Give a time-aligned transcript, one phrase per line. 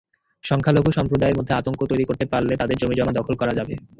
[0.43, 3.73] সংখ্যালঘু সম্প্রদায়ের মধ্যে আতঙ্ক তৈরি করতে পারলে তাদের জমিজমা দখল করা যাবে।